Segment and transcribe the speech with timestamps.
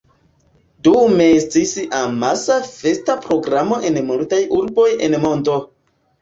[0.85, 5.61] Dume estas amasa festa programo en multaj urboj en mondo.